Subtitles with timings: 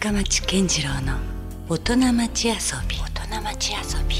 [0.00, 1.18] 深町健次郎の
[1.68, 2.54] 大人町遊
[2.88, 2.96] び。
[2.96, 4.16] 大人町遊び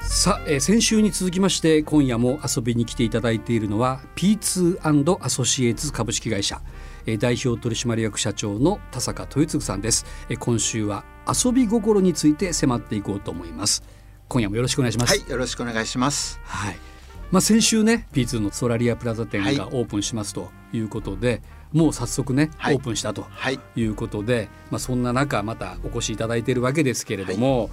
[0.00, 6.60] さあ、えー先週に続きまして今夜も遊びに来ていただいているのは P2& アソシエイツ株式会社、
[7.06, 13.82] えー代表取締役社長の田坂豊次さんです、えー今週は遊び心について迫っていこうと思います。
[14.28, 15.18] 今夜もよろしくお願いします。
[15.18, 16.38] はい、よろしくお願いします。
[16.44, 16.76] はい。
[17.32, 19.56] まあ先週ね P2 のソラリアプラザ店はい。
[19.56, 22.74] がオープンしますということで、もう早速ね、はい。
[22.74, 27.70] オープンしたとはい、いうことで、まあそんな中またお越しいただいているわけですけれども、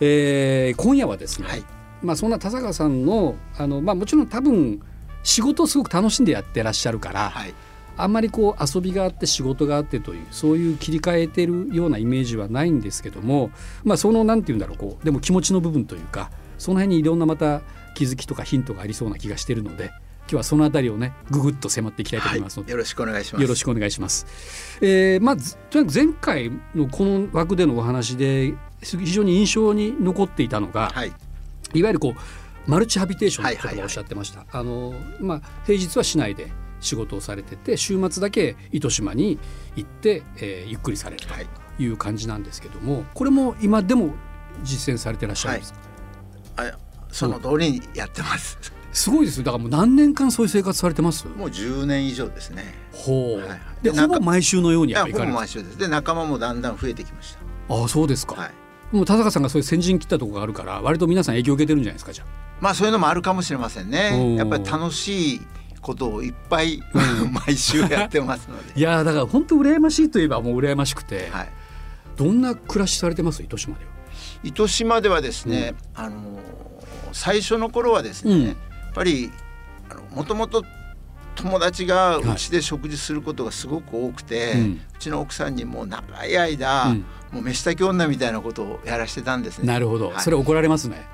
[0.00, 1.64] えー今夜はですね、はい、
[2.02, 4.80] まあそんな田坂さんのあのまあもちろん多分
[5.22, 7.54] 仕事をすごく楽しんでやってらっしゃるから、はい、
[7.96, 13.50] あんまりこう遊びがあって仕事があってというそういう切り替えてるようなイメージはないんですけども
[13.84, 17.62] まあそのなんて言うんだろうこうでも気持ちの部分というかその辺にいろんなまた
[17.94, 19.90] 気づきとかヒントがありそうな気がしてるので
[20.24, 23.42] 今日はそのあたりをねぐぐっと迫っていきたいと思いますので、よろしくお願いします。
[23.42, 24.26] よろしくお願いします。
[24.80, 31.12] えーまあずとにかく前回のこの枠でのお話で非常に印象に残っていたのが、はい、
[31.74, 34.46] いわゆるこうマルチハビテーションという言はいはいはい葉をおっしゃってました。
[34.50, 36.50] あのまあ平日は市内で
[36.80, 39.38] 仕事をされてて週末だけ糸島に
[39.76, 44.14] 行って、えーゆっくりされるはい、という感じなんですけどもこれも今でも
[44.62, 45.78] 実践されてらっしゃるんですか、
[46.56, 46.78] あ、
[47.10, 48.58] その通りにやってます。
[48.94, 51.26] すごいですよだからもう何年間そういう生活されてます？
[51.26, 52.74] もう10年以上ですね。
[52.92, 55.78] ほう、はいはいでほでなんかぼ毎週のようにいや、っぱ行かれる毎週です。
[55.78, 57.36] で、仲間もだんだん増えてきまし
[57.68, 58.42] ああそうですか、た。
[58.42, 58.52] はい。
[58.92, 62.26] もう田坂さんがそういう先陣切ったところがあるから割と皆さん影響を受けてるんじゃないですかじゃあ？
[62.60, 64.36] まあ、そういうのもあるかもしれませんね。
[64.36, 65.40] やっぱり楽しい
[65.80, 66.80] ことをいっぱい
[67.46, 68.72] 毎週やってますので。
[68.78, 71.48] いやーだから本当羨ましいといえばもう羨ましくて、はい。
[72.16, 73.42] どんな暮らしされてます？
[73.42, 73.90] 糸島では
[74.44, 76.38] 糸島ではですね、あの
[77.12, 78.56] 最初の頃はですね、うん
[78.94, 79.30] ぱり
[80.14, 80.64] もともと
[81.34, 87.04] 友達がうちで食事することがすごく多くて、ううんちの奥さんにもう長い間、うん。
[87.32, 89.66] もう飯炊き女みたいなことをやらしてたんですね。
[89.66, 90.22] なるほど、はい。
[90.22, 91.06] それ怒られますね。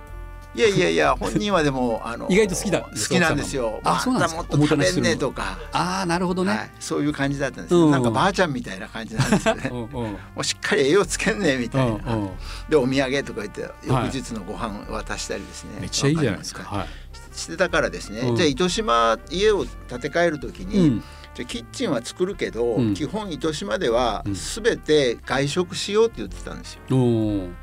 [0.52, 2.80] いやいやいや本人はでも あの意外と好きだ。
[2.80, 3.80] 好きなんですよ。
[3.84, 4.42] あそうなんですか。
[4.42, 5.58] もっと食べんねとか。
[5.72, 7.90] ああなるほどね、はい、そういう感じだったんです、うん。
[7.90, 9.70] なんかばあちゃんみたいな感じなんですよね。
[9.72, 9.90] うんうん。
[9.90, 12.30] もうしっかり栄養つけんねみたいな、うんうん。
[12.68, 14.06] でお土産とか言ってはい。
[14.06, 16.64] 翌日のご飯渡したりですね、めっちゃいいじゃないですか。
[16.64, 16.88] はい。
[17.32, 21.02] してたからですね、うんじゃあ糸島家を建て替える時うに、ん。
[21.32, 26.80] じゃあキッチンは作るけど、うん基本糸島ではうん全て外食しようって言ってたんですよ。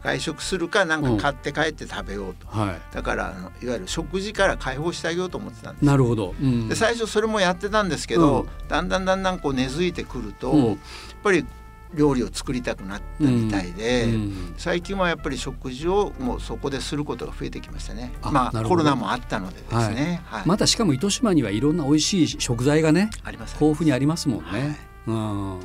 [0.03, 5.85] 外食するかなんか買って帰って食べようと、はだからあのいわゆる食事から解放してあげようと思ってたんですい。
[5.85, 6.33] なるほど。
[6.41, 6.69] うん。
[6.69, 10.77] で最初それもやってたんですけど、うんだんだんだんだんこう根付いてくると、うんやっ
[11.23, 11.45] ぱり
[11.93, 18.11] 料理を作りたくなったみたいで、うん最近はやっぱり食事をもうそこですることが増えてきましたね。
[18.21, 20.21] まあコロナもあったのでですね。
[20.25, 20.43] はい。
[20.45, 23.09] またしかも糸島にはいろんな美味しい食材がね。
[23.25, 24.79] 豊富にありますもんはいね。
[25.07, 25.59] うん。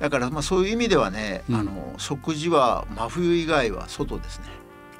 [0.00, 4.46] だからまあそういう意味ではね、うんあの食事は真冬以外は外ですね。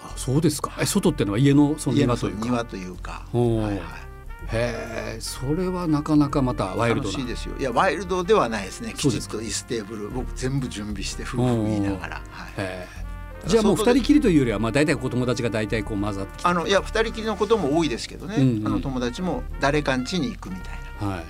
[0.02, 0.72] あそうですか。
[0.80, 2.44] え外ってのは家のその家の庭というか。
[2.46, 3.26] 庭というか。
[3.32, 4.05] はいはい
[4.52, 5.20] へえ。
[5.20, 7.26] それはなかなかまたワイルドな楽しい。
[7.26, 7.54] ですよ。
[7.58, 8.92] いやワイルドではないですね。
[8.96, 12.22] きちっと椅子テーブル僕全部準備して夫婦言いながら。
[12.30, 13.48] はい。
[13.48, 16.32] じゃあもう二人きりというよりはまあ大体子供たちが大体こう混ざって。
[16.42, 21.24] あのいや二人きりのことも多いですけどね、うんうんあの友達も誰かん家に行くみたいなはい。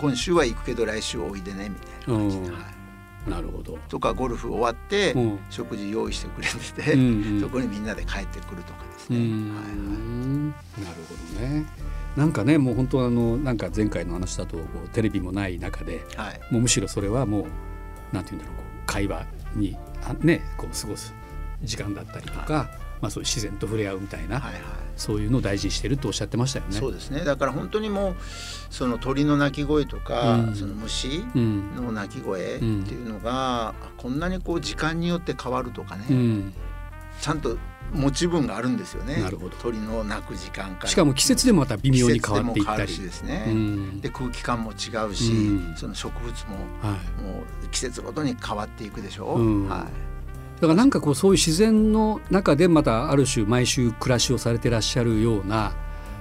[0.00, 2.81] 今週は行くけど来週おいでねみたいな感じで、うんはい
[3.26, 3.78] なるほど。
[3.88, 5.38] とかゴルフ終わって、うん。
[5.48, 7.40] 食事用意してくれてて、うんうん。
[7.40, 10.48] そこにみんなで帰ってくるとかですうね、ん。
[10.48, 10.54] なる
[11.08, 11.66] ほどね。
[12.16, 16.26] なんかねもう本当あのなんか前回の話だとこうテレビもない中ではい。
[16.26, 17.46] はい、もうむしろそれはも
[18.12, 19.24] うなんていうんだろうこう会話
[19.54, 21.14] にあねこう過ごす
[21.62, 22.68] 時間だったりとか、
[23.02, 24.62] まあそういう自然と触れ合うみたいな、はいはい。
[24.96, 26.72] そういうのを大事にしてるとおっしゃってましたよね。
[26.72, 27.24] そうですね。
[27.24, 28.14] だから本当にもう
[28.70, 30.54] その鳥の鳴き声とか、うん。
[30.54, 31.74] その虫うん。
[31.74, 36.54] の鳴き声っていうのが、あこんなにこう時間によって変わるとかね、うん、
[37.20, 37.58] ちゃんと
[37.92, 39.16] 持ち分があるんですよね。
[39.16, 39.56] なるほど。
[39.56, 40.88] 鳥の鳴く時間から。
[40.88, 42.98] しかも季節でもまた微妙に変わっていったり。
[42.98, 44.00] ですね、うん。
[44.00, 44.74] で空気感も違
[45.10, 45.74] うし、うん。
[45.76, 49.68] その植物もはい、もう季節ごとに変わっていくでしょ、うん。
[49.68, 50.11] はい、
[50.62, 55.72] だからなんかこうそういう自然の中でまたある種毎週暮らしをされてらっしゃるような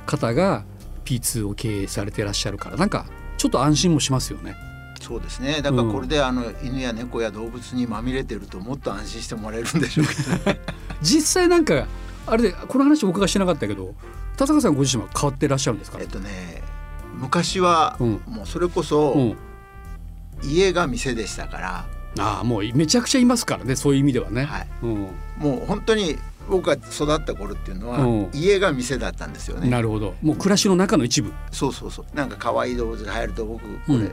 [0.08, 0.64] 方が
[1.06, 3.06] P2 を経営されてらっしゃるからなんか
[3.38, 4.56] ちょっと安心もしますよね。
[5.00, 5.62] そうですね。
[5.62, 10.60] だからこれであの犬や猫や動物にまみれてるともっと安心してもらえるんでしょうけどね。
[11.04, 11.86] 実際なんか
[12.26, 13.94] あれでこの話お伺いしてなかったけど
[14.38, 16.00] 田坂さんご自身は変わってらっしゃるんですか？
[16.02, 16.64] えっとね
[17.20, 18.22] 昔はうん。
[18.28, 19.38] もうそれこうそん、
[20.44, 21.86] 家が店でしたから、
[22.20, 24.46] ああもうめちゃくちゃいますからねそういう意味ではね。
[24.46, 26.18] はい、うん、もう本当に
[26.50, 28.30] 僕が育った頃っていうのは、うん。
[28.34, 29.70] 家が店だったんですよね。
[29.70, 30.16] なるほど。
[30.22, 31.32] もう暮らしの中の一部。
[31.52, 32.16] そうそうそう。
[32.16, 34.12] なんか可愛い動物が入ると僕これ、うん。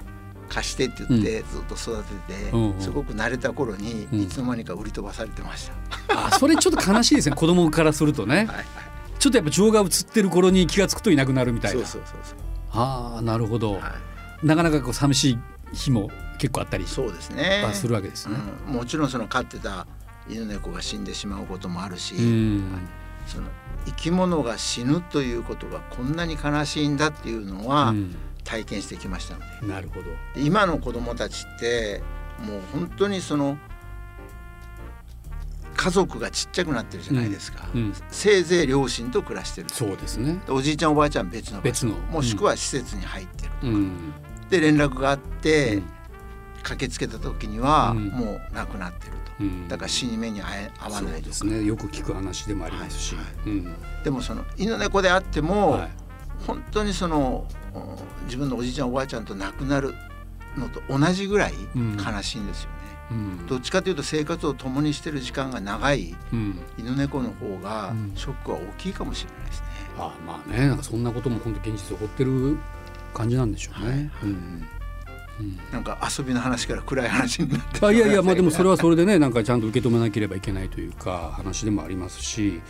[0.48, 2.80] 貸してって言ってずっと育てて、うんうん。
[2.80, 5.70] すごく慣れた頃にうんいつの間にか売り飛ばされてまし
[6.08, 6.26] た。
[6.28, 8.36] あそれちょっと悲しいですね 子供からするとね。
[8.36, 8.64] はいはい。
[9.18, 11.84] ちょっとやっぱ情が映ってる頃に気が付くといなくなるみたいな。
[11.84, 12.38] そうそうそうそう。
[12.72, 13.78] ああなるほど、は
[14.42, 14.46] い。
[14.46, 15.38] なかなかこう寂しい
[15.72, 16.08] 日も
[16.38, 17.62] 結構あったりそうですね。
[17.64, 18.36] はするわけですね。
[18.66, 19.86] うん、もちろんその飼ってた
[20.28, 22.88] 犬猫が死んでしまうこともあるし、うん。
[23.26, 23.48] その
[23.86, 28.16] 生き物が死ぬということがこんなに悲しいんだっていうのはうん。
[28.44, 30.06] 体験してきましたので、なるほど。
[30.34, 32.02] で今の子供たちって
[32.38, 33.58] もう本当にその
[35.76, 40.40] 家族がちっちゃくなってるじゃないですか、うん、せいぜい両親と暮らしてるそうですね。
[40.46, 41.92] でおじいちゃんおばあちゃん別の別の。
[42.10, 44.14] もしくは施設に入ってる、うん、
[44.48, 45.97] で連絡があって、うん
[46.62, 48.08] 駆けつけた時にはうん。
[48.08, 49.68] もう亡くなってると、うん。
[49.68, 50.44] だから死に目に合
[50.90, 51.64] わないとですね。
[51.64, 53.24] よく聞く話でもありますし、はい。
[53.46, 53.74] うん、
[54.04, 55.90] でもその犬猫であっても、はい、
[56.46, 59.94] 本当にそのお自分のおじいちゃんおばあちゃんと亡くなる
[60.56, 61.96] のと同じぐらいうん。
[61.96, 62.76] 悲しいんですよね。
[63.10, 68.12] うん、どっちかというと生活を共にしてる時間が長いうん、犬猫の方がうん。
[68.14, 69.66] ショックは大きいかもしれないですね。
[69.98, 72.56] あまあね、なんかそんなことも本当現実起こってる
[73.14, 74.10] 感じなんでしょうね。
[74.20, 74.30] はい。
[74.30, 74.68] うん
[75.72, 82.60] なんか遊びの話から暗い話になってあいやいやまあでもそれはそれでねなんかちゃんと受け止めなければいけないというか話でもありますし。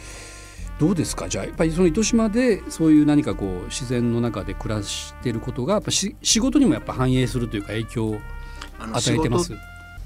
[0.78, 1.28] どうですか？
[1.28, 8.20] じゃあやっぱりその糸島でそういう何かこう自然の中で暮らしていることがやっぱし仕事にもやっぱ反映するというか影響を
[8.78, 9.52] 与えてます？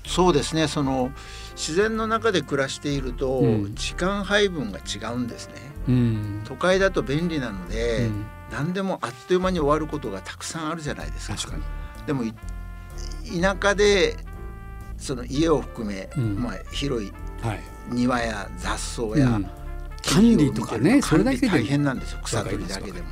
[0.06, 0.68] そうですね。
[0.68, 1.10] その
[1.56, 3.74] 自然の中で暮らしていると、うん。
[3.74, 5.54] 時間配分が違うんですね。
[5.88, 6.42] うん。
[6.44, 8.24] 都会だと便利なので、うん。
[8.50, 11.36] 何でもあっという間に終わることがたくさんあるじゃないですか。
[11.36, 11.62] 確かに。
[12.06, 12.34] でもい
[13.40, 14.16] 田舎で
[14.98, 16.36] その家を含め、うん。
[16.42, 17.12] まあ、広い
[17.42, 17.60] はい。
[17.90, 19.50] 庭や雑草やうん、
[20.04, 23.08] 管理とかねそれだけで大変なんですよ草取りだけでも。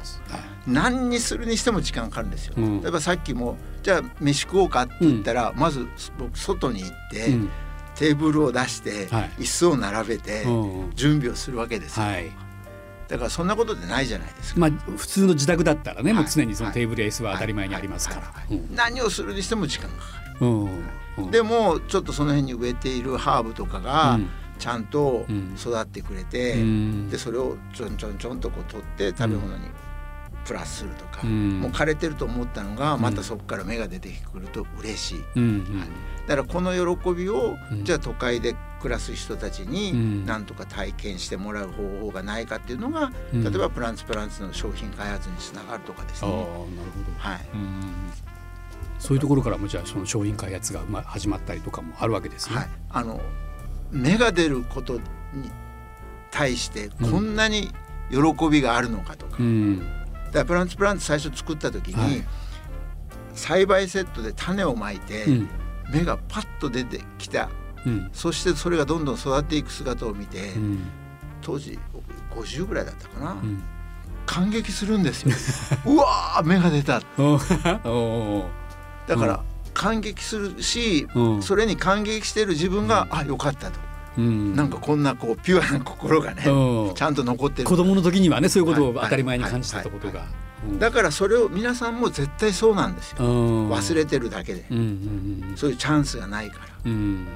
[0.66, 2.54] 何にするにしても時間かかるんですよ。
[2.56, 2.81] うん。
[2.82, 5.88] 例えばさっきもじゃあ飯食おうかって言ったら、まず
[6.19, 7.50] 僕外に行って、うん。
[7.96, 9.31] テーブルを出して、はい。
[9.40, 10.92] 椅子を並べて、うん。
[10.94, 12.31] 準備をするわけですよ、はい。
[13.10, 14.60] だからそんなことでないじゃないですか。
[14.60, 18.32] まあ普通の自宅だったらね、もうはい常にそのテーブルや椅子は当たり前にありますから。
[18.74, 20.46] 何をするにしても時間がかかる。
[20.46, 20.68] うん。
[21.18, 21.30] うん。
[21.32, 24.30] でもちょっとその辺に植えているハーブとかがうん。
[24.60, 25.56] ちゃんとうん。
[25.58, 27.10] 育ってくれて、うん。
[27.10, 29.64] でそれをちょんちょんちょんとこう取って食べ物に
[30.44, 31.60] プラスするとか、うん。
[31.62, 33.00] もう枯れてると思ったのがん。
[33.00, 35.42] またそこから芽が出てくると嬉しい、うん。
[35.42, 35.80] うん。
[36.28, 37.84] だからこの喜びを、うん。
[37.84, 39.70] じゃあ都会で暮らす人たちうん。
[39.70, 43.44] に何とか体験してもらう方法がないかっていうのが、うん。
[43.44, 46.46] 例えばプランツプランツの商品開発につながるとかですああなるね。
[46.50, 47.18] ほど。
[47.18, 47.48] はい。
[47.54, 47.82] うん。
[48.98, 52.56] そういうところからもじゃあその商品開発がまあ始まったりとかもあるわけですね。
[52.56, 53.20] はい、あの
[53.90, 55.02] 芽が出ることに
[56.30, 57.70] 対してこんなに
[58.10, 59.78] 喜びがあるのかとか,、うん。
[59.78, 62.24] だからプランツプランツ最初作った時に、はい。
[63.32, 65.48] 栽培セットで種をまいて、うん。
[65.92, 67.48] 芽がパッと出てきた
[67.86, 68.10] うん。
[68.12, 70.78] そしてそれがどんどん育っていく姿を見て、うん。
[71.42, 71.78] 当時
[72.32, 73.62] 僕50ぐらいだったかな、うん。
[74.26, 75.32] 感激するんですよ。
[75.86, 77.00] うわー芽が出た。
[79.06, 79.40] だから、うん。
[79.72, 81.42] 感激するし、うん。
[81.42, 83.80] それに感激してる自分が、あよかったと、
[84.18, 84.54] うん。
[84.54, 86.94] なんかこんなこうピュアな心がね、うん。
[86.94, 87.68] ちゃんと残ってる。
[87.68, 89.04] 子供の時にはねそういうことをはい。
[89.04, 90.24] 当たり前に感じてたことが。
[90.68, 90.78] うん。
[90.78, 93.70] だからそれを皆さんも絶対そうなんですよ、うん。
[93.70, 96.92] 忘れてるだけで、うんうんそういうチャンスがないから、うん。
[96.92, 97.26] うん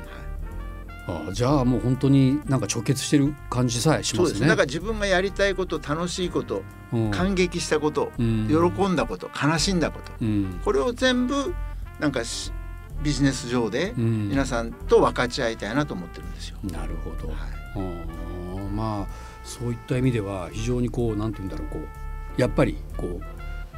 [1.06, 4.48] あじゃあもう本当になんか直結してる感じさえしそうですますね。
[4.48, 11.52] だから自分がやりたいこと楽しいこと、うん感激したこと、うん喜んだこと悲しんだことうんこれを全部
[11.98, 12.52] なんかし
[13.02, 16.58] ビジネス上でうん皆さんと分かち合いたいなと思ってるんですよ。
[16.64, 17.28] なるほど。
[17.28, 19.06] はいうんまあ
[19.44, 23.20] そういった意味では非常にこうなんて言うんだろうこうやっぱりこう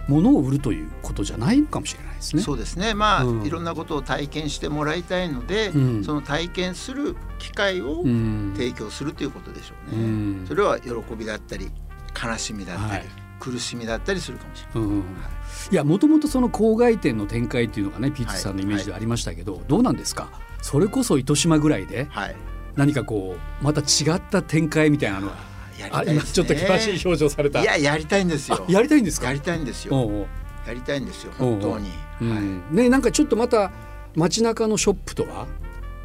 [0.08, 2.42] 物を売るということじゃないのかもしれないですね。
[2.42, 2.94] そうですね。
[2.94, 3.46] まあ、うん。
[3.46, 6.04] いろんなことを体験してもらいたいので、うん。
[6.04, 8.52] その体験する機会をうん。
[8.56, 10.02] 提供するということでしょうね。
[10.02, 10.44] うん。
[10.46, 11.70] それは喜びだったり
[12.14, 13.06] 悲しみだったり、はい。
[13.38, 14.90] 苦しみだったりするかもしれない。
[14.90, 15.75] うんい。
[15.75, 20.30] やもともとその郊外店の展開っていうのがねピッツさんのイメージでありましたけど、どうなんですか？
[20.62, 22.36] それこそ糸島ぐらいではい、
[22.75, 25.34] 何かこうまた違った展開みたいなのは
[25.78, 26.12] やりあたいね。
[26.14, 28.73] 今ちょっと険しい表情されたいややりたいんですよあ。
[28.73, 29.26] やりたいんですか？
[29.26, 30.26] やりたいんですよ。
[30.66, 31.90] やりたいんですよ本当に。
[32.23, 33.71] うはいんねなんかちょっとまた
[34.14, 35.47] 街中のショップとは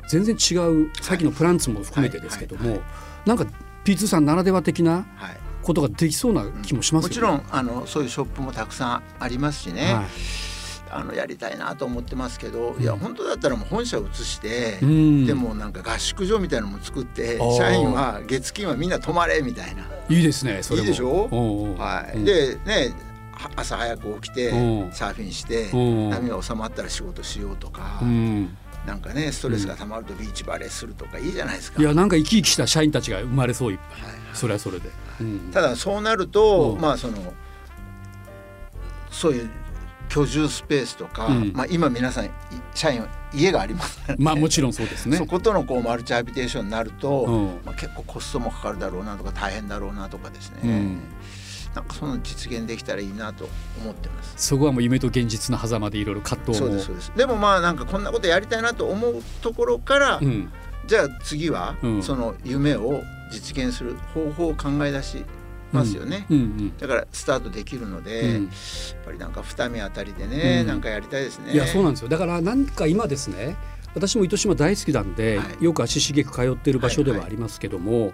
[0.09, 2.81] 全然違うさっきのプランツも含めてですけども、はいはい
[3.25, 3.45] なんか
[3.85, 5.37] P2 さんならでは的なはい。
[5.63, 7.09] ことができそうな気もしますよね。
[7.09, 10.05] もちろんあのそういうショップもたくさんありますしね、はい
[10.91, 12.81] あのやりたいなと思ってますけど、ん。
[12.81, 15.25] いや本当だったらもう本社を移して、うん。
[15.25, 20.85] でもなんか合宿所みたいなのも作って社員は月金はみんな泊まれみたいな、いいですねそれも。
[20.85, 21.75] いいでしょ？
[21.77, 22.17] はい。
[22.17, 22.25] うん。
[22.25, 22.93] でね
[23.55, 24.91] 朝早く起きてうん。
[24.91, 26.09] サーフィンしてうん。
[26.09, 28.57] 波が収まったら仕事しようとかうん。
[28.85, 31.81] なんかねストレスがたまるとビーチバレーするとかいいじゃないですか。
[31.81, 34.11] いやなんか生き生きした社員たちが生まれそういっぱいはい。
[34.33, 35.51] それはそれで、うん。
[35.51, 36.81] ただそうなると、うん。
[36.81, 37.17] まあその
[39.11, 39.49] そういう
[40.13, 41.53] 居住スペースとか、うん。
[41.53, 42.29] まあ、今皆さんい
[42.75, 44.23] 社員家がありますからね。
[44.23, 45.17] まあもちろんそうですね。
[45.17, 47.45] そことのこうマルチハビテーションになると、うん。
[47.65, 50.99] まあ、結構コストもかかるだろうなとか大変だろうなとかですね、うん。
[51.73, 53.47] なんかその実現できたらいいなと
[53.81, 54.33] 思ってます。
[54.35, 56.67] そこはもう夢と現実の狭間でいろいろ葛藤も。
[56.67, 57.11] そうですそうです。
[57.15, 60.51] でもまあなんかこんなことやりたいなと思うところから、うん。
[60.87, 62.03] じゃあ次はうん。
[62.03, 63.01] その夢を
[63.31, 65.23] 実現する方法を考え出し
[65.71, 66.25] ますよね。
[66.29, 68.43] うんうんだからスタートできるので、うん。
[68.45, 68.51] やっ
[69.05, 70.67] ぱりなんか二目当たりでね、うん。
[70.67, 71.53] なんかやりたいですね。
[71.53, 72.09] いやそうなんですよ。
[72.09, 73.55] だからなんか今ですね
[73.93, 75.63] 私も糸島大好きなんで、はい。
[75.63, 78.13] よく足しげく通ってる場所ではありますけども、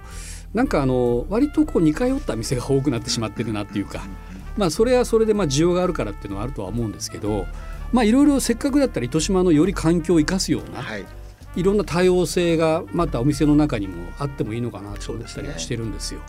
[0.54, 4.04] なんかあの割とこう似通った店が多くなってしまってるなっていうか、
[4.58, 7.46] まあそれはそれでまあ需要があるからっていうのはあるとは思うんですけど
[7.92, 11.06] まあいろいろせっかくだったら糸島のより環境を生かすような、はい、
[11.56, 16.22] いろんな多様性がまたお店の中にもあってもいいのかなと思ったりはしてるんですよ。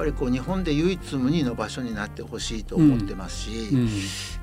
[0.00, 3.88] やっぱりこう日本で唯一無二の場所になってほしいと思ってますし、うん。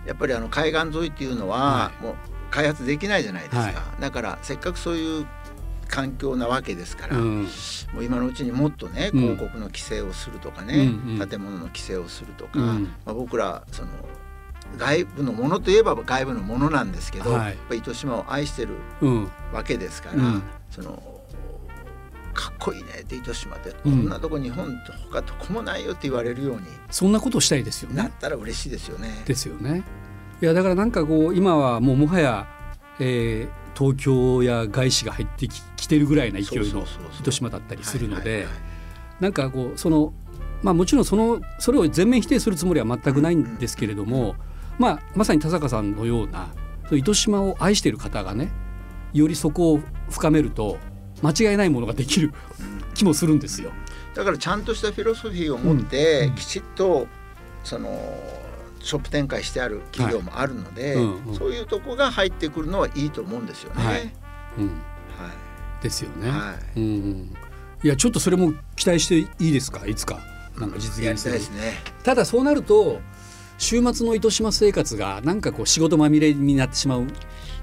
[0.06, 2.16] やっぱりあの海岸沿いっていうのははもう
[2.52, 5.26] 開発できないじゃないですか、はだからせっかくそういう
[5.88, 7.44] 環境なわけですから、うん。
[7.94, 9.22] もう今のうちにもっとねうん。
[9.22, 10.78] 広告の規制をするとかね、う
[11.16, 11.28] んうん。
[11.28, 12.84] 建物の規制をするとか、うん。
[13.06, 13.90] まあ、僕らその
[14.78, 17.48] 外部のものといえば外部のものなんですけど、はい。
[17.48, 19.32] やっぱ糸島を愛してるうん。
[19.54, 20.44] わけですから、うん。
[20.70, 21.02] その
[22.38, 28.12] かっこいいねって糸島って、うんこんなとこ日本と他どこもないよって言われるようにそんなことしたいですよねなっ。
[28.12, 29.24] たら嬉しいですよね。
[29.26, 29.84] ですよね。
[30.40, 32.48] いやだからなんかこう今はもうもはや、
[33.00, 36.84] えー東京や外資が入ってききてるぐらいな勢いの
[37.20, 38.48] 糸島だったりするので
[39.20, 40.14] なんかこうその
[40.64, 44.36] まあもちろんそのそれを全面否定するつもりは全くないんですけれども、
[44.80, 46.48] まあまさに田坂さんのような
[46.90, 48.50] そういう糸島を愛している方がね
[49.14, 49.80] よりそこを
[50.10, 50.80] 深めると
[51.22, 52.34] 間違いないものができる
[52.94, 53.72] 気もするんですよ。
[54.14, 56.36] だからちゃんとしたフィロソフィーを持って、うん。
[56.36, 57.08] きちっと
[57.64, 58.14] その
[58.80, 61.04] ショップ展開してある企業もあるので、はい。
[61.04, 61.36] うんうん。
[61.36, 63.84] そういうとこが入ってくるのはいいと思うんですよね。
[63.84, 64.04] ははい。
[64.04, 64.10] い、
[64.60, 64.72] うん、
[65.82, 66.30] ですよね。
[66.30, 66.80] はい。
[66.80, 67.34] うんうん、
[67.84, 69.86] いやちょっとそれも期待していいですか？
[69.86, 70.20] いつか。
[70.58, 71.34] なんか実現する。
[71.34, 71.74] たいですね。
[72.04, 73.00] ただそうなると
[73.60, 77.06] 週末の糸島生活がなんかこう仕事まみれになってしまう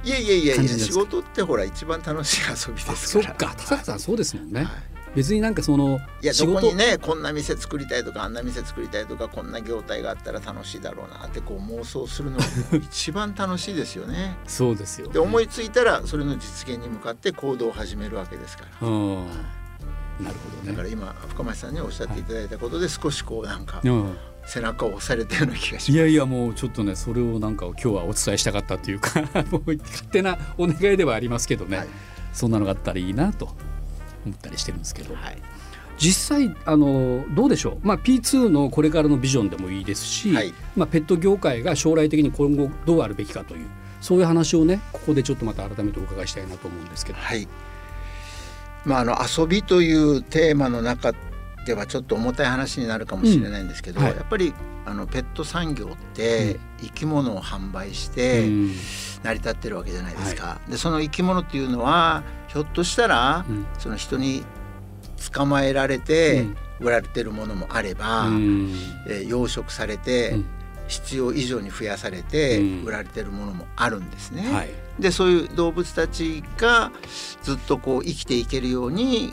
[0.05, 3.29] いやいやいやいや仕事ってほら一番楽しい遊びあですから。
[3.29, 3.55] そっか。
[3.57, 4.71] 田坂さんそうですもんね、はい。
[5.15, 12.45] 別になんかそのいやどこにねこんな店作りたいとかあんな店作りたいとかこんな業態があったら楽しいだろうなってこう妄想するのが
[12.83, 14.37] 一番楽しいですよね。
[14.47, 18.89] そうですよ、で思いついたらそれの実現に向かって行動を始めるわけですから。
[18.89, 19.27] うん、
[20.21, 20.73] なるほどね。
[20.73, 24.17] だから今深町さんにおっしゃっていただいたことで少しこうなんかうん
[24.47, 25.99] 背中を押されたような気がしいます。
[25.99, 31.89] やいやもうちょっとねそれをなんか今日はお伝えしたかったというか もう勝手なお願いではありますけどね、はい
[32.35, 33.55] そんなのがあったらいいなと
[34.27, 35.39] 思ったりしてるんですけど、はい
[35.97, 43.67] 実際あのどうでしょう、まあ、P2 のこれからのビジョンでもいいですし、はいまあ、ペット業界が将来的に今後どうあるべきかという
[44.01, 47.19] そういう話をねここでちょっとまた改めてお伺いしたいなと思うんですけど。
[47.21, 47.47] はい。
[48.85, 51.13] まああの遊びというテーマの中
[51.65, 54.07] ではちょっと重たい話になるかもしれないんですけど、うん。
[54.07, 54.17] はい。
[54.17, 54.53] やっぱり
[54.87, 58.69] あのペット産業って生き物を販売しうてん。
[59.23, 60.61] 成り立ってるわけじゃないですか。
[60.69, 63.67] でその生き物っていうのはひょっとしたら、うん。
[63.79, 64.45] その人に
[65.33, 66.47] 捕まえられて
[66.81, 68.75] 売られてるものもあれば、うん。
[69.09, 70.45] えー養殖されて、うん。
[70.87, 72.85] 必要以上に増やされてうん。
[72.85, 74.53] 売られてるものもあるんですね。
[74.53, 74.69] はい。
[75.01, 76.93] でそういう動物たちが
[77.43, 79.33] ずっとこう生きていけるように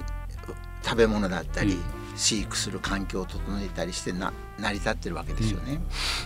[0.81, 5.81] 食べ物だったり、うん飼育する環境を整えたりしてな成り立ってるわけですよね。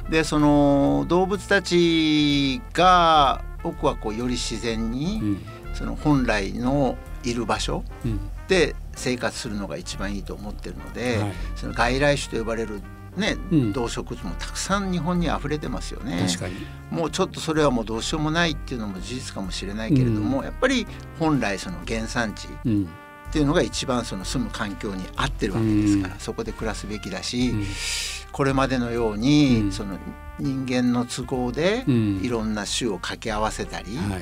[0.09, 5.45] でその動物たちが僕はこうより自然に、うん。
[5.73, 8.19] その本来のいる場所うん。
[8.47, 11.31] で生活するのが一番いいと思ってるので、はい。
[11.55, 12.81] その外来種と呼ばれる
[13.17, 13.73] ね、うん。
[13.73, 16.25] 動植物もたくさん日本に溢れてますよね。
[16.27, 16.55] 確かに。
[16.91, 20.85] もうちょっとそれはもうどうしようもないっていうのも事実かもしれないけれども、やっぱり
[21.19, 22.89] 本来その原産地うん
[23.35, 26.19] っていうのが一番その住む環境に合ってるわけですから、うん。
[26.21, 27.65] そこで暮らすべきだし、うん。
[28.31, 29.71] これまでのように、うん。
[29.73, 29.97] その
[30.39, 32.21] 人間の都合でうん。
[32.23, 34.21] いろんな種を掛け合わせたり、はい。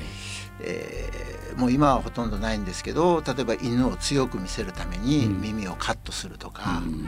[0.62, 5.42] えーもう今はほとんどないんですけど例えば犬を強く見せるためにうん。
[5.42, 7.06] 耳をカットするとか、うん。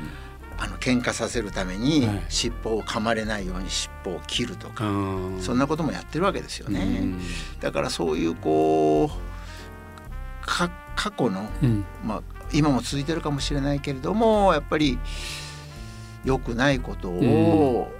[0.59, 2.25] あの喧嘩させるためにはい。
[2.29, 6.81] 尻尾を噛まれないように尻尾を切るとか、うんそんなこともやってるわけですよね。
[7.01, 7.19] うん。
[7.59, 11.85] だからそういうこうか過去の、うん。
[12.03, 12.21] まあ、
[12.53, 14.97] 今も続いてるかもしれないけれどもやっぱり
[16.23, 17.91] 良くないことを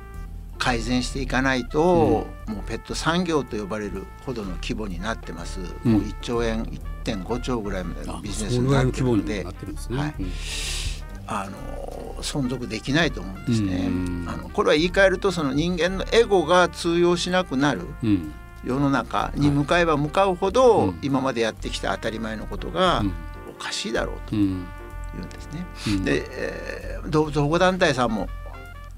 [0.58, 2.26] 改善していかないと、も
[2.66, 5.94] うペット産業と呼ばれるほどの規模になってます、うん。
[5.94, 6.64] もう1兆円
[7.04, 9.44] 1.5兆ぐらいまでのあビジネスになって規模にるので。
[9.96, 10.16] はい。
[10.20, 10.32] うん。
[11.28, 13.88] あの存続できないと思うんですね。
[13.88, 14.26] うん。
[14.28, 17.82] あのこれは言い換えるとその人間のエゴが通用しなくなる。
[18.04, 18.32] うん
[18.66, 21.00] 世の中に向かえば向かうほど、うん。
[21.02, 23.14] 今までやってきた当たり前のことがうん。
[23.50, 25.66] おかしいだろうとうんいうんですね。
[25.88, 26.04] うん。
[26.04, 28.28] で、えー動物保護団体さんも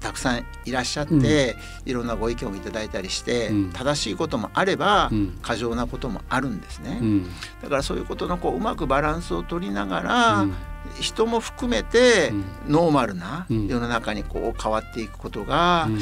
[0.00, 3.70] たくさんいらっしゃって、いろんなご意見をいただいたりして、うん。
[3.70, 5.38] 正しいこともあれば、うん。
[5.42, 6.98] 過剰なこともあるんですね。
[7.02, 7.30] うん。
[7.62, 10.54] だからそういうことのこううまくバランスを取りながら、うん
[11.00, 12.44] 人も含めてうん。
[12.72, 13.66] ノーマルなうん。
[13.66, 15.98] 世の中にこう変わっていくことが、うん。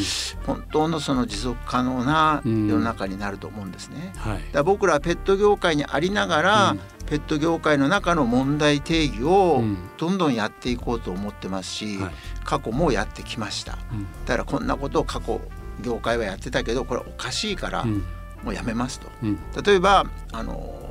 [0.46, 2.68] 本当のその持続可能な世うん。
[2.68, 4.12] の中になると思うんですね。
[4.16, 4.40] はい。
[4.52, 6.80] だ僕らはペット業界にありながら、うん。
[7.06, 9.76] ペット業界の中の問題定義をうん。
[9.98, 12.12] どんどんやっていこうと思ってますし、はい。
[12.44, 13.78] 過去もやってきました。
[13.92, 14.06] うん。
[14.26, 15.40] だからこんなことを過去
[15.82, 18.04] 業界はやってたけどこれおかしいからうん。
[18.42, 19.08] もうやめますと。
[19.22, 19.38] うん。
[19.64, 20.85] 例えばあの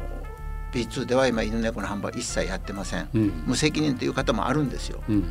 [0.74, 3.08] B2 では今犬猫の販売一切やってません。
[3.14, 3.44] うん。
[3.46, 5.02] 無責任という方もあるんですよ。
[5.08, 5.24] うん。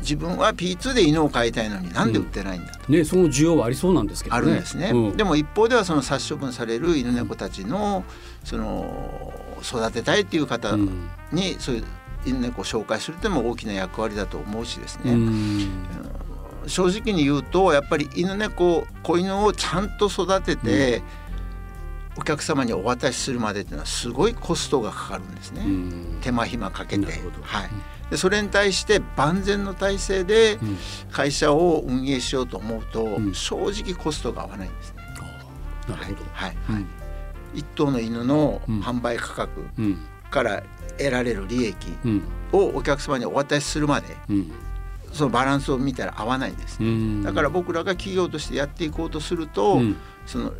[0.00, 2.92] 自分は P2 で犬を飼いたいのになんで売ってないんだと。
[2.92, 4.42] ねその需要はありそうなんですけどね。
[4.42, 5.16] あるんですね、うん。
[5.16, 8.04] でも一方ではその殺処分される犬猫たちの
[8.44, 11.08] その育てたいっていう方うん。
[11.32, 11.84] にそういう
[12.26, 15.68] 犬猫を紹介するっていうのも大きな役割だと思うしですね、うん。
[16.66, 21.02] 正直に言うとやっぱり犬猫子犬をちゃんと育てて、
[22.18, 26.18] お客様にお渡しするまでっていうのはすごいコストがかかるんですね、うん。
[26.20, 27.06] 手間暇かけて。
[27.06, 27.70] はい、
[28.10, 30.78] でそれに対して万全の体制でうん。
[31.12, 33.34] 会社を運営しようと思うと、うん。
[33.34, 35.02] 正直コストが合わないんですね。
[35.88, 36.16] なるほど。
[36.32, 36.86] はい、うん。
[37.54, 38.80] 一頭の犬のうん。
[38.80, 39.98] 販売価格うん。
[40.30, 40.62] から
[40.98, 42.22] 得られる利益うん。
[42.52, 44.52] をお客様にお渡しするまでうん。
[45.12, 47.22] そのバランスを見たら合わないんです、うん。
[47.22, 49.96] だから僕らが企業としてやっていこうとすると、うん。
[50.26, 50.52] その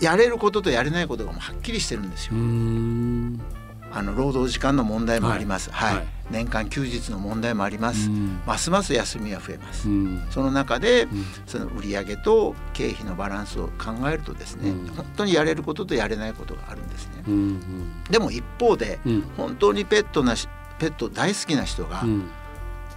[0.00, 2.32] やれることとやれないことがもうはっきりしてるんですよ。
[2.34, 3.40] うん。
[3.92, 5.70] あの労働時間の問題もあります。
[5.70, 5.92] はい。
[5.92, 6.08] い、ははい。
[6.30, 8.08] 年間休日の問題もあります。
[8.08, 8.40] うん。
[8.46, 9.88] ますます休みは増えます。
[9.88, 10.22] うん。
[10.30, 11.08] その中で、ん。
[11.46, 14.86] その売上と経費のバランスを考えるとですね、うん。
[14.94, 17.24] 本当にやれることとやれないことがあるんですね。
[17.26, 18.04] うん。
[18.08, 19.24] でも一方で、うん。
[19.36, 22.30] 本当にペットなしペット大好きな人がうん。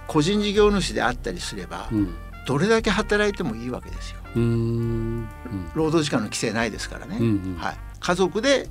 [0.06, 2.14] 個人事業主であったりすれば、うん
[2.46, 4.18] どれだけ働いてもいいわけですよ。
[4.36, 5.28] うん。
[5.74, 7.16] 労働時間の規制ないですからね。
[7.18, 7.56] うんうん。
[7.58, 8.68] はい、家族で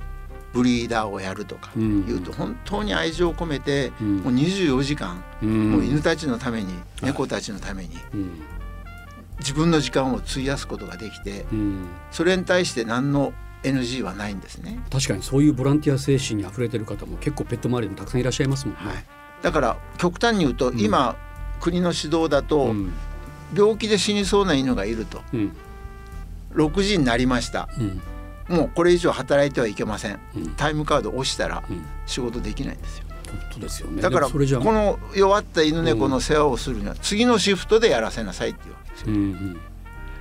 [0.53, 4.17] ブリーダーをやるとかうんいうと本当に愛情を込めて、うん。
[4.17, 5.71] もう24時間、うん。
[5.71, 7.05] もう犬たちのためにはい。
[7.05, 8.41] 猫たちのためにうん。
[9.39, 11.85] 自分の時間を費やすことができてうん。
[12.11, 13.33] それに対して何の
[13.63, 14.79] NG はないんですね。
[14.91, 18.81] 確かにそういうボランティア精神に溢れてる方も結構ペット周りにもたくさんいらっしゃいますもんね。
[18.83, 19.05] はい、
[19.41, 20.79] だから極端に言うと、ん。
[20.79, 21.15] 今
[21.61, 22.93] 国の指導だと、うん
[23.55, 25.21] 病気で死にそうな犬がいると。
[25.33, 25.55] うん。
[26.53, 27.69] 6時になりました。
[27.77, 28.01] うん。
[28.55, 30.19] もうこれ以上働いてはいけません。
[30.35, 30.49] うん。
[30.55, 31.83] タイムカードを押したらうん。
[32.05, 33.05] 仕事できないんですよ。
[33.27, 34.01] 本当ですよね。
[34.01, 39.07] だからこの弱った犬猫の世話をするには次のシフトでやらせなさいっていうわけですよ。
[39.07, 39.59] うんうん。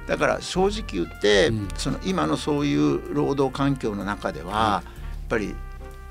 [0.07, 1.69] だから正直言って、うん。
[1.77, 5.55] その今のそういう労働環境の中では、やっぱり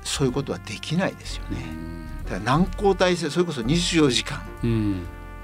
[0.04, 1.64] そういうことはできないですよね。
[2.24, 4.42] だから難航体制それこそ24時間。
[4.62, 5.02] うん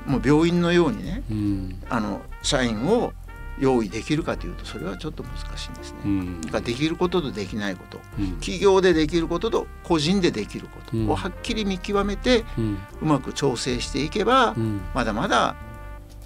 [0.09, 1.83] もう病院のようにねうん。
[1.89, 3.13] あの社員を
[3.61, 5.99] 用意できるかというとそれはちょっと難しいんですね。
[6.05, 6.41] うん。
[6.41, 8.01] だからできることとできないこと。
[8.19, 8.33] うん。
[8.37, 10.97] 企業でできることと個人でできること。
[10.97, 11.11] うん。
[11.11, 12.79] をはっきり見極めてうん。
[13.03, 14.81] うまく調整していけばうん。
[14.95, 15.57] まだまだ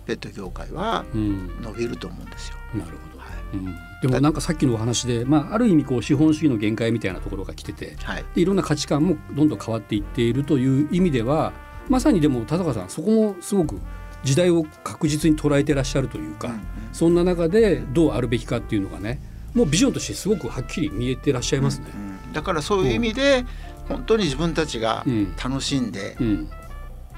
[0.07, 1.63] ペット業界はうん。
[1.63, 2.57] 伸びると思うんですよ。
[2.75, 3.19] なるほど。
[3.19, 3.31] はい。
[3.55, 3.75] うん。
[4.03, 8.25] でもなんかさっきのお話で、まあ、ある意味こう資本主義の限界みたいなところが来ててはい。
[8.35, 11.53] でいろんな価値観もどんどん変わっていっているという意味では
[11.89, 13.81] まさにでも田坂さんそこもすごく
[14.23, 16.61] 時代を確実に捉えてらっしゃるというか、うんうん
[16.93, 19.19] そんな中でどうあるべきかっていうのがね
[19.55, 21.87] もうビジョンとしてすごくはっきり見えてらっしゃいますね。
[21.95, 23.47] うんだからそういう意味で
[23.89, 26.51] 本当に自分たちがうん楽しんでうん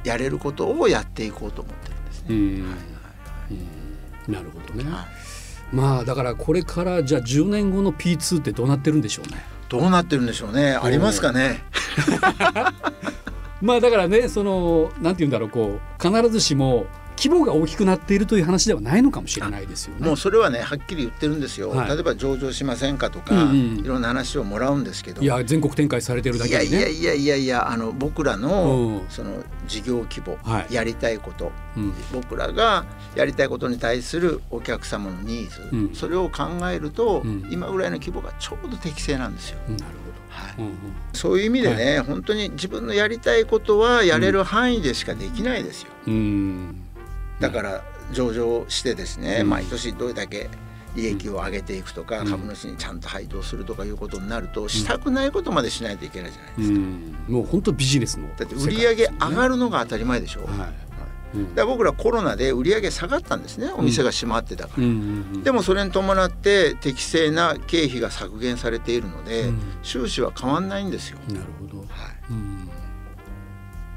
[0.05, 2.27] やれることをやっていこうと思ってるんですね。
[2.29, 2.77] うんは
[4.29, 4.88] いなるほどね。
[4.88, 5.00] は
[5.72, 9.42] いまあだからこれからじゃあ10年後の P2 ってどうなってるんでしょうね。
[9.68, 10.79] どうなってるんでしょうね。
[10.81, 11.64] ありますかね。
[13.64, 20.07] まあだからねその何て言うんだろうこう必ずしも規模が大きくなっているという話ではないのかもしれないですよね。
[20.07, 21.70] もうそれはねはっきり言ってるんですよ。
[21.70, 25.22] はい例えば上場しませんかとか、うんうんいろんな話をもらうんですけど。
[25.22, 26.79] いや全国展開されてるだいやけにね。
[26.79, 39.59] いやいやいやいやあの僕らのうんその事業規模、はいやりたいことうん僕らがやりたいことに対するお客様のニーズ、うんそれを考えると、うん今ぐらいの規模がちょうど適正なんですよ。
[39.68, 39.85] なる
[40.31, 40.64] はいほど。
[40.64, 40.77] うんうん
[41.12, 45.88] そういう意味でね、本当に自分のやりたいことはやれる範囲でしかできないですよ。
[46.09, 46.84] うん
[47.40, 49.51] だから上場してですね、うん。
[49.51, 50.51] 毎年どれだけ
[50.94, 52.31] 利益を上げていくとか、うん。
[52.31, 56.77] 株主にちゃんと配当するとかいうことになると、したくないことまでしないといけないじゃないですか。
[56.77, 57.16] うん。
[57.29, 60.44] もう本当ビジネスのだって売り上げ上がるのが当たり前でしょ。
[60.44, 60.68] はいはい。
[61.35, 61.55] うん。
[61.55, 63.70] だ僕らコロナで売り上げ下がったんですね。
[63.77, 69.61] お店が閉まってたから、でもそれに伴って適正な経費が削減されているので、うん。
[69.83, 71.88] 収支は変わんないんですよ、なるほど、はい、
[72.31, 72.68] うん。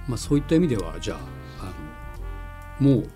[0.08, 1.18] まあ、そういった意味ではじゃあ
[1.62, 3.10] あのもう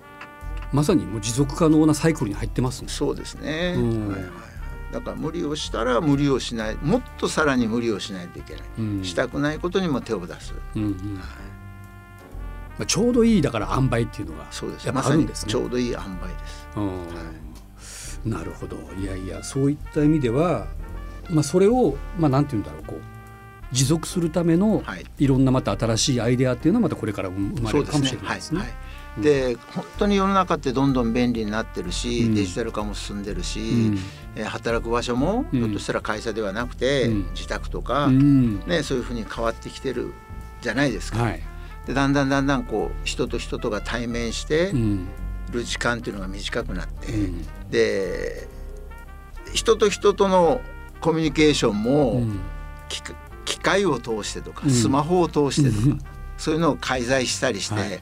[0.71, 2.87] まさにもう持続可能なサイクルに入ってますね。
[2.89, 4.09] そうですね、うん。
[4.09, 4.31] はいはいはい
[4.91, 9.03] だから無理をしたら無理をしないもっとさらに無理をしないといけない、うん。
[9.05, 11.15] したくないことにも手を出す、うんうん。
[11.15, 11.23] ま
[12.83, 14.85] あ、ちょうどいいだから塩梅っていうのがそうです。
[14.85, 15.51] やっまさにぱあるんですね。
[15.51, 16.67] ちょうどいい塩梅です。
[18.25, 18.31] うん。
[18.31, 18.77] なるほど。
[18.99, 20.67] いやいやそういった意味では、
[21.29, 23.01] まあ、それを、まあ、なんて言うんだろうこう
[23.71, 25.05] 持続するためのはい。
[25.19, 28.59] いろんなまた新しいアイデアっていうのはまたこれから生まれるかもしれないですね。
[28.59, 28.67] はい。
[28.67, 28.77] はい
[29.19, 32.35] で本当に世の中ってどんどん便利になってるし、うん。
[32.35, 33.99] デジタル化も進んでるし、うん。
[34.35, 35.59] えー働く場所もうん。
[35.59, 37.29] ひょっとしたら会社ではなくて、うん。
[37.33, 38.59] 自宅とか、うん。
[38.67, 40.13] ね、そういうふうに変わってきてる
[40.61, 41.23] じゃないですか。
[41.23, 41.41] はい。
[41.85, 45.07] でだんだんだんだんこう人と人とが対面してうん。
[45.51, 47.45] る時間っていうのが短くなって、うん。
[47.69, 48.47] で
[49.53, 50.61] 人と人との
[51.01, 52.39] コミュニケーションも、うん。
[53.43, 54.71] 機械を通してとか、うん。
[54.71, 55.99] スマホを通してとか、うん。
[56.37, 57.89] そういうのを介在したりして、はい。
[57.89, 57.97] お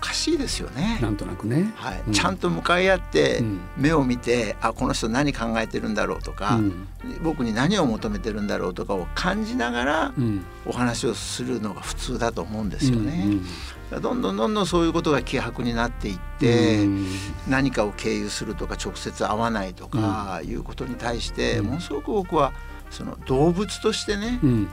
[0.00, 0.98] かしいですよね。
[1.00, 1.72] なんとなくね。
[1.76, 2.02] はい。
[2.06, 2.12] うん。
[2.12, 3.60] ちゃんと向かい合ってうん。
[3.76, 6.88] 目を見て、あこの人何考えてるんだろうとか、うん。
[7.22, 10.44] 僕に何を求めてるんだろうとかを感じながらうん。
[10.66, 13.24] お話をするのが普通だと思うんですよね。
[13.26, 13.46] うん
[13.90, 17.06] どんどんどんどんそういうことが希薄になっていって、うん。
[17.48, 21.66] 何かを経由するとか直接会わないとかいうことに対して、うん。
[21.66, 22.52] ものすごく僕は
[22.90, 24.68] その動物としてね、うん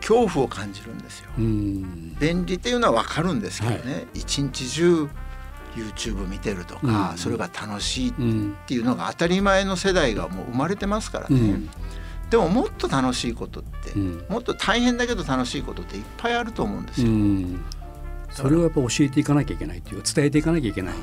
[0.00, 1.30] 恐怖を感じるんですよ。
[1.38, 2.16] うん。
[2.18, 5.08] 便利っていうのは分かるんですけどね、一日中
[5.76, 7.18] YouTube 見てるとか、うん。
[7.18, 11.70] それが楽しいっうんていうのが当たり前の世代がもう生まれてますからね、うん。
[12.30, 14.24] でももっと楽しいことって、うん。
[14.28, 17.10] もっと大変だけど楽しいことっていっぱいあると思うんですうよ。
[17.12, 17.64] ん。
[18.30, 20.94] それをやっぱ教えていかなきゃいけないっていう伝えていかなきゃいけない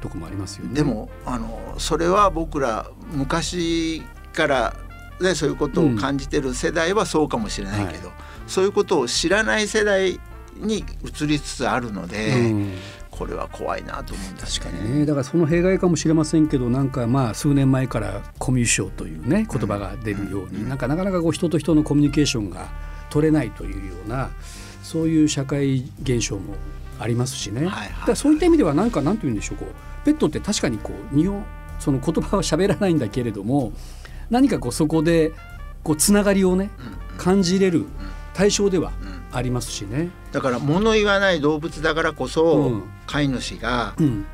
[0.00, 0.74] とこもありますよね。
[0.74, 4.74] でもあのそれは僕ら昔から、
[5.20, 8.10] ね、そういうことを感じてる世代はそうかもしれないけど、
[8.50, 10.20] そういうことを知らない世代
[10.56, 12.72] に移りつつあるので、うん。
[13.10, 14.80] これは怖いなと思うんです確ね。
[14.80, 15.06] かにね。
[15.06, 22.68] だからその弊害かもしれませんけどなんかまあ数年前からコミュ障というね言葉が出るように、なんかなかなかこう人と人のコミュニケーションが
[23.10, 24.30] 取れないというような
[24.82, 26.54] そういう社会現象も
[26.98, 31.44] ありますしね、はいはいだからそういった意味ではなんかなんて言うんでしょうこうペットって確かにこう日本
[31.78, 33.72] その言葉は喋らないんだけれども
[34.30, 35.32] 何かこうそこで
[35.82, 36.70] こうつながりをね
[37.18, 37.84] 感じれる
[38.32, 38.92] 対象では
[39.32, 40.10] ありますしね。
[40.32, 42.82] だから物言わない動物だからこそ、うん。
[43.06, 44.26] 飼い主がうん。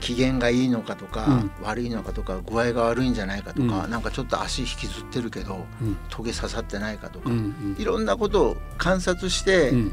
[0.00, 1.50] 機嫌がいいのかとか、うん。
[1.62, 3.90] 悪いのかとか具合が悪いんじゃないかとか、うん。
[3.90, 5.96] なんかちょっと足引きずってるけどうん。
[6.10, 9.92] トゲ刺さってないかとか、うんいろんなことを観察してうん。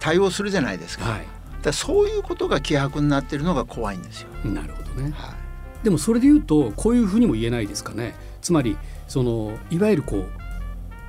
[0.00, 1.26] 対応するじゃないですか,、はだか
[1.64, 4.28] らそういうことが希薄になってるのが怖いんですよ。
[4.44, 5.12] い、なるほどね。
[5.16, 5.84] はい。
[5.84, 8.14] でもそれで言うとこういうふうにも言えないですかね。
[8.40, 8.76] つまり
[9.08, 10.28] そのいわゆるこう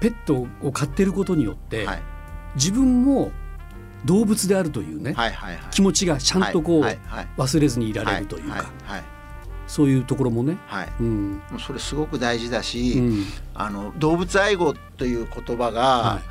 [0.05, 2.01] ペットを飼ってることによって、はい。
[2.53, 3.31] 自分も
[4.05, 5.63] 動物であるというね、はいはいはい。
[5.71, 6.99] 気持ちがちゃんとこう、はい。
[7.07, 8.69] はい忘れずにいられるというか、
[9.65, 13.25] そういうところもね、はい、はいうんそれすごく大事だし、うん。
[13.55, 16.21] あの動物愛護という言葉が、は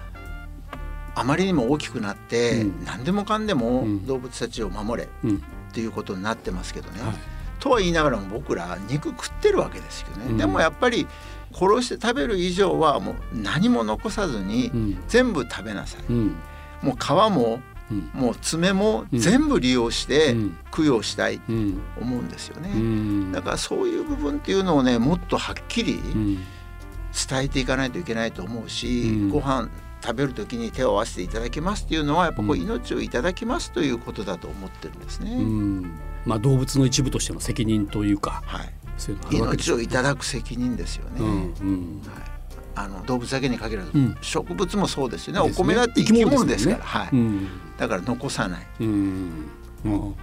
[1.17, 2.85] あまりにも大きくなって、うん。
[2.85, 4.07] 何でもかんでもうん。
[4.07, 5.37] 動物たちを守れいうん。
[5.39, 5.41] っ
[5.73, 7.03] ていうことになってますけどね。
[7.03, 7.15] はい。
[7.59, 10.27] とは言いながらも僕ら肉食ってるわけですよね。
[10.29, 10.39] うん。
[10.39, 11.09] でもやっぱり
[11.55, 14.99] 殺して食べる以上はもう何も残さずにうん。
[15.09, 16.01] 全部食べなさい。
[16.11, 16.37] うん。
[16.83, 18.11] もう皮もうん。
[18.13, 19.19] もう爪もうん。
[19.19, 20.57] 全部利用してうん。
[20.75, 21.81] 供養したいとうん。
[22.01, 22.71] 思うんですよね。
[22.75, 23.33] うん。
[23.33, 26.35] だからそういう部分っていうのをねもっとはっきりうん。
[26.37, 29.29] 伝えていかないといけないと思うし、うん。
[29.31, 29.69] ご飯
[30.03, 32.61] 食べる時に手を合わせていただきますっていうのはやっぱこううん。
[32.61, 35.33] 命をいただきますということだと思ってるんですね。
[35.33, 35.93] うん。
[36.27, 38.43] まあ動物の一部としての責任というか。
[38.47, 38.73] はい、
[39.31, 41.21] 命をいただく責任ですよね。
[41.21, 42.03] うんうん。
[42.07, 42.23] はい、
[42.77, 44.17] あの動物だけに限らず、うん。
[44.21, 45.41] 植物もそうですよね。
[45.41, 46.79] お米だって生き物ですから。
[46.79, 46.83] ね。
[46.85, 47.09] はい。
[47.13, 47.49] うん。
[47.77, 48.67] だから残さない。
[48.81, 49.47] うん。
[49.85, 50.15] うん。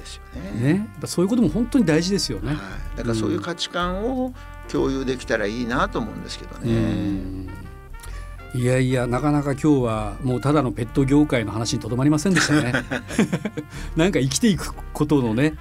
[0.00, 0.72] ですよね。
[0.74, 2.48] ね、そういうことも本当に大事ですよね。
[2.48, 2.56] はい、
[2.96, 4.32] だからそういう価値観を
[4.68, 6.72] 共有できたらいいなと思うんですけどうね。
[6.72, 7.48] ん。
[8.52, 12.72] いやいやなかなか今日はもうただのペット業界の話にとどまりませんでしたね。
[13.96, 15.54] なんか生きていくことのね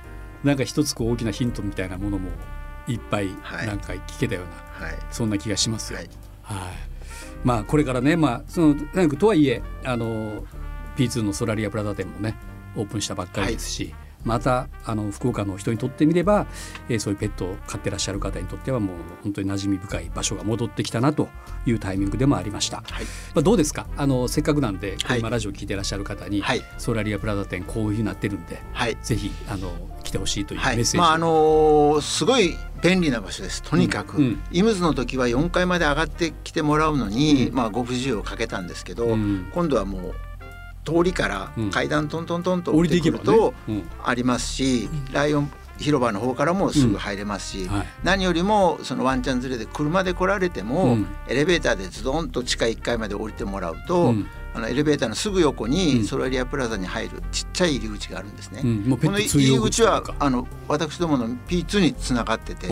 [0.44, 2.30] なんか一つこう大きなヒントみたいなものも
[2.88, 3.68] いっぱいはい。
[3.68, 4.98] なんか聞けたような、はい。
[5.12, 6.00] そんな気がしますよ。
[6.42, 6.74] ははい。
[6.74, 6.78] い、
[7.44, 8.76] まあこれからねまあその
[9.18, 10.44] とはいえあの
[10.96, 12.36] P2 のソラリアプラザ店もね
[12.76, 13.94] オープンしたばっかりですし、
[14.26, 16.48] またあの福岡の人にとってみれば、
[16.90, 21.30] えー、そういうペットを飼ってらっしゃる方にとってはもう本当に馴染み深い場所が戻ってきたなと
[21.66, 23.88] いうタイミングでもありました、はい、まあ、どうですか？
[23.98, 29.72] あのせっかくなんで、はい、今ラジオ聞いてらっしゃる方に、はい、ソーラリアプラザ店こういうふうになってるんで、はい、ぜひあの
[30.04, 33.62] 来てほしいというメッセージ、まああのー、すごい便利な場所です。
[33.64, 40.14] とにかく、うんうん、イムズの時は4階まで上がってきてもらうのに、うん、まあ、ご不自由をかけたんですけど、うん、今度はもう
[40.90, 43.54] 通りから階段トントントンと降りてくると
[44.04, 47.70] ありますし、ライオン広場の方からもすぐ入れますし、うん。
[47.70, 58.62] はい、何よりもそのワンちゃん連れで車で来られても、うん、エレベーターでズドンと地下1階まで降りてもらうと、うん、あのエレベーターのすぐ横にソラリアプラザに入るちっちゃい入り口があるんですね。
[58.62, 62.68] この入り口はあの私どもの P2 につながってて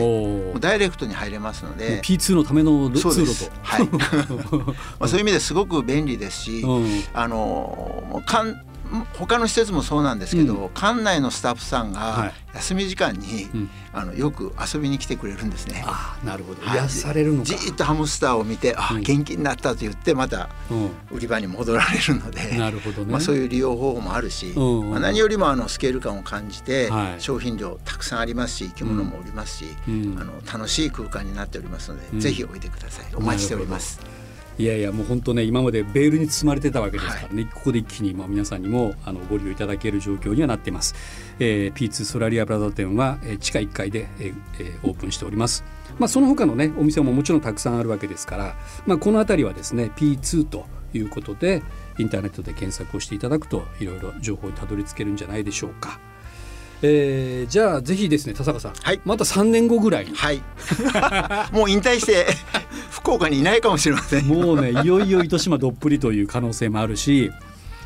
[0.60, 3.52] ダイレクトに入れますので P2 のための通路と。
[3.62, 3.88] はい。
[5.00, 6.64] まあ、そういう意味ですごく便利ですし、
[7.14, 8.62] あのかん
[9.14, 13.50] 他の施設もそうなんですけど、うん、館内のスタッフさんが休み時間に、はい、
[13.94, 15.84] あのよく遊びに来てくれるんですね。
[15.86, 20.50] あなるほど、はい、癒されるのじっとハムスターを見てあ、うん、元気になったと言ってまた
[21.12, 23.12] 売り場に戻られるので、なるほどね。
[23.12, 33.16] まあ、そういう利用方法もあるし、うんまあ、何よりもあのスケール感を感じて、はい、商品量たくさんありますし生き物もおりますし、あの楽しい空間になっておりますので、ぜひおいでください。
[33.16, 34.00] お待ちしております。
[34.60, 40.96] いやいやもう本当ね今までベールに包まれてたわけですからね、はい、ここで一気にまあ皆さんにもあのご利用いただける状況にはなっています、
[41.40, 45.64] えー、P2 ソラリアプラザ店は、えー、地下1階で、えー、オープンしております。
[46.00, 51.64] まあその他のねお店ももちろんたくさんあるわけですからまあこの辺りはですね P2 ということで
[51.98, 56.00] インターネットで検索をしていただくといろいろ情報にたどり着けるんじゃないでしょうか。
[56.84, 60.44] えー、じゃあぜひですね田坂さん、はい、また3年後ぐらいはい。
[61.52, 62.28] もう引退して
[63.08, 67.32] 福岡にいないかもしれませんもうねいよいよ糸島どっぷりという可能性もあるし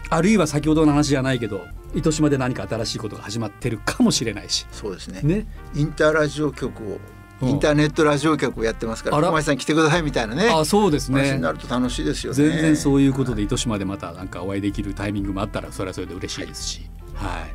[0.10, 4.66] あるいは先ほどの話じゃないけど糸島で何か新しいことが始まってるかもしれないし。
[4.72, 5.22] そうですね。
[5.24, 5.46] ね。
[5.76, 7.00] インターラジオ局を
[7.42, 10.48] インターネットラジオ局をやってますから小林さん来てくださいみたいなね。
[10.50, 11.36] あそうですね。
[11.36, 12.38] になると楽しいですよね。
[12.38, 16.90] 全然そういうことで糸島でまたなんかお会いできるタイミングもあったらそれはそれで嬉しいですし。
[17.14, 17.46] は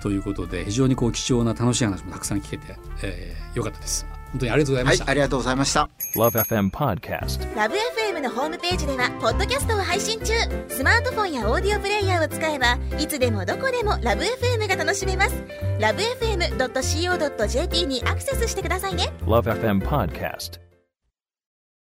[0.00, 0.02] い。
[0.02, 5.88] ということで非常にこう貴重な楽しい話もたくさん聞けて、えー、よかったです本当にありがとうございました、はい、ありがとうございました。
[6.16, 10.32] LoveFM Podcast LoveFM のホームページではポッドキャストを配信中。
[10.68, 15.34] スマートフォンやオーディオプレイヤーを使えばいつでもどこでも LoveFM が楽しめます。
[15.78, 19.12] LoveFM.co.jp にアクセスしてくださいね。
[19.22, 20.65] LoveFM Podcast